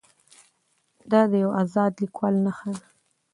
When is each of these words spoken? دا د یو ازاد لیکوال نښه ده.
دا 1.11 1.21
د 1.31 1.33
یو 1.43 1.51
ازاد 1.61 1.91
لیکوال 2.01 2.35
نښه 2.45 2.69
ده. 2.77 2.83